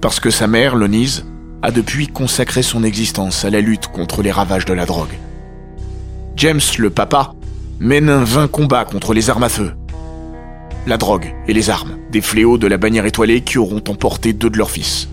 Parce 0.00 0.20
que 0.20 0.30
sa 0.30 0.46
mère, 0.46 0.74
Lonise, 0.74 1.26
a 1.60 1.70
depuis 1.70 2.06
consacré 2.06 2.62
son 2.62 2.82
existence 2.82 3.44
à 3.44 3.50
la 3.50 3.60
lutte 3.60 3.88
contre 3.88 4.22
les 4.22 4.32
ravages 4.32 4.64
de 4.64 4.72
la 4.72 4.86
drogue. 4.86 5.18
James, 6.36 6.62
le 6.78 6.88
papa, 6.88 7.34
mène 7.78 8.08
un 8.08 8.24
vain 8.24 8.48
combat 8.48 8.86
contre 8.86 9.12
les 9.12 9.28
armes 9.28 9.42
à 9.42 9.50
feu. 9.50 9.72
La 10.86 10.96
drogue 10.96 11.34
et 11.46 11.52
les 11.52 11.70
armes, 11.70 11.98
des 12.10 12.20
fléaux 12.20 12.58
de 12.58 12.66
la 12.66 12.78
bannière 12.78 13.06
étoilée 13.06 13.42
qui 13.42 13.58
auront 13.58 13.82
emporté 13.88 14.32
deux 14.32 14.50
de 14.50 14.58
leurs 14.58 14.70
fils. 14.70 15.08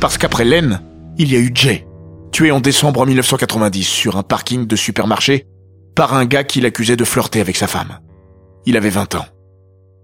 Parce 0.00 0.18
qu'après 0.18 0.44
Len, 0.44 0.80
il 1.18 1.32
y 1.32 1.36
a 1.36 1.40
eu 1.40 1.50
Jay, 1.54 1.86
tué 2.32 2.50
en 2.50 2.60
décembre 2.60 3.04
1990 3.06 3.84
sur 3.84 4.16
un 4.16 4.22
parking 4.22 4.66
de 4.66 4.76
supermarché 4.76 5.46
par 5.94 6.14
un 6.14 6.24
gars 6.24 6.44
qui 6.44 6.60
l'accusait 6.60 6.96
de 6.96 7.04
flirter 7.04 7.40
avec 7.40 7.56
sa 7.56 7.66
femme. 7.66 7.98
Il 8.64 8.76
avait 8.76 8.90
20 8.90 9.16
ans 9.16 9.26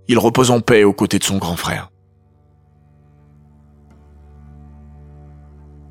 il 0.08 0.18
repose 0.18 0.50
en 0.50 0.60
paix 0.60 0.84
aux 0.84 0.94
côtés 0.94 1.18
de 1.18 1.24
son 1.24 1.36
grand 1.36 1.56
frère. 1.56 1.90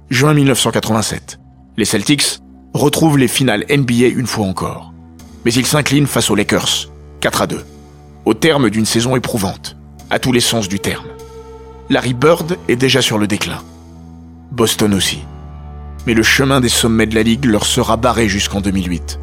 Juin 0.10 0.34
1987. 0.34 1.39
Les 1.78 1.86
Celtics 1.86 2.39
retrouvent 2.74 3.17
les 3.17 3.28
finales 3.28 3.65
NBA 3.70 4.08
une 4.08 4.26
fois 4.26 4.48
encore. 4.48 4.93
Mais 5.46 5.54
ils 5.54 5.65
s'inclinent 5.65 6.08
face 6.08 6.32
aux 6.32 6.36
Lakers, 6.36 6.91
4 7.22 7.41
à 7.43 7.48
2, 7.48 7.63
au 8.27 8.33
terme 8.33 8.69
d'une 8.69 8.85
saison 8.85 9.15
éprouvante, 9.15 9.77
à 10.09 10.19
tous 10.19 10.33
les 10.33 10.41
sens 10.41 10.67
du 10.67 10.81
terme. 10.81 11.05
Larry 11.89 12.13
Bird 12.13 12.57
est 12.67 12.75
déjà 12.75 13.01
sur 13.01 13.17
le 13.17 13.25
déclin. 13.25 13.63
Boston 14.51 14.93
aussi. 14.93 15.19
Mais 16.05 16.13
le 16.13 16.23
chemin 16.23 16.59
des 16.59 16.67
sommets 16.67 17.05
de 17.05 17.15
la 17.15 17.23
Ligue 17.23 17.45
leur 17.45 17.65
sera 17.65 17.95
barré 17.95 18.27
jusqu'en 18.27 18.59
2008. 18.59 19.17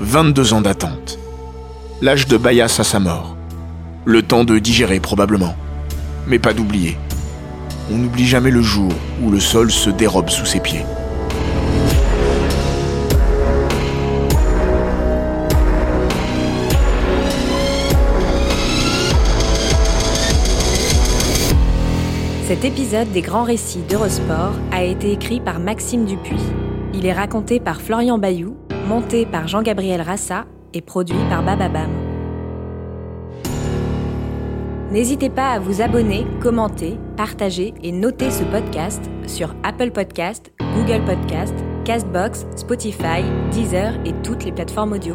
22 0.00 0.54
ans 0.54 0.60
d'attente. 0.60 1.20
L'âge 2.02 2.26
de 2.26 2.36
Bayas 2.36 2.74
à 2.80 2.84
sa 2.84 2.98
mort. 2.98 3.36
Le 4.04 4.22
temps 4.22 4.42
de 4.42 4.58
digérer 4.58 4.98
probablement. 4.98 5.54
Mais 6.26 6.40
pas 6.40 6.52
d'oublier. 6.52 6.98
On 7.92 7.96
n'oublie 7.96 8.26
jamais 8.26 8.50
le 8.50 8.62
jour 8.62 8.90
où 9.22 9.30
le 9.30 9.38
sol 9.38 9.70
se 9.70 9.88
dérobe 9.88 10.30
sous 10.30 10.46
ses 10.46 10.58
pieds. 10.58 10.84
Cet 22.48 22.64
épisode 22.64 23.12
des 23.12 23.20
grands 23.20 23.42
récits 23.42 23.82
d'Eurosport 23.90 24.54
a 24.72 24.82
été 24.82 25.12
écrit 25.12 25.38
par 25.38 25.60
Maxime 25.60 26.06
Dupuis. 26.06 26.40
Il 26.94 27.04
est 27.04 27.12
raconté 27.12 27.60
par 27.60 27.82
Florian 27.82 28.16
Bayou, 28.16 28.56
monté 28.86 29.26
par 29.26 29.48
Jean-Gabriel 29.48 30.00
Rassa 30.00 30.46
et 30.72 30.80
produit 30.80 31.18
par 31.28 31.42
Bababam. 31.42 31.90
N'hésitez 34.90 35.28
pas 35.28 35.50
à 35.50 35.58
vous 35.58 35.82
abonner, 35.82 36.26
commenter, 36.40 36.96
partager 37.18 37.74
et 37.82 37.92
noter 37.92 38.30
ce 38.30 38.44
podcast 38.44 39.04
sur 39.26 39.54
Apple 39.62 39.90
Podcast, 39.90 40.50
Google 40.74 41.04
Podcast, 41.04 41.54
Castbox, 41.84 42.46
Spotify, 42.56 43.24
Deezer 43.52 43.92
et 44.06 44.14
toutes 44.22 44.46
les 44.46 44.52
plateformes 44.52 44.94
audio. 44.94 45.14